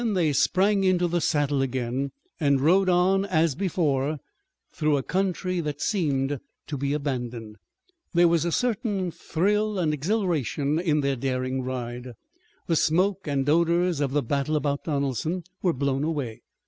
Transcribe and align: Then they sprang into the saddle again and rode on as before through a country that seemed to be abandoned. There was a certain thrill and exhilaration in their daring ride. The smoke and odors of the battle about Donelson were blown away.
Then 0.01 0.13
they 0.13 0.33
sprang 0.33 0.83
into 0.83 1.07
the 1.07 1.21
saddle 1.21 1.61
again 1.61 2.11
and 2.39 2.59
rode 2.59 2.89
on 2.89 3.23
as 3.23 3.53
before 3.53 4.17
through 4.71 4.97
a 4.97 5.03
country 5.03 5.59
that 5.59 5.79
seemed 5.79 6.39
to 6.65 6.75
be 6.75 6.93
abandoned. 6.93 7.57
There 8.15 8.27
was 8.27 8.43
a 8.43 8.51
certain 8.51 9.11
thrill 9.11 9.77
and 9.77 9.93
exhilaration 9.93 10.79
in 10.79 11.01
their 11.01 11.15
daring 11.15 11.61
ride. 11.61 12.13
The 12.65 12.75
smoke 12.75 13.27
and 13.27 13.47
odors 13.47 13.99
of 13.99 14.09
the 14.11 14.23
battle 14.23 14.55
about 14.55 14.85
Donelson 14.85 15.43
were 15.61 15.71
blown 15.71 16.03
away. 16.03 16.41